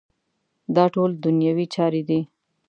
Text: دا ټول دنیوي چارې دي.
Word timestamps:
دا 0.75 0.85
ټول 0.93 1.11
دنیوي 1.25 1.65
چارې 1.75 2.01
دي. 2.09 2.19